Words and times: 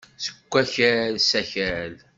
Seg 0.25 0.35
wakal, 0.51 1.13
s 1.29 1.31
akal. 1.41 1.93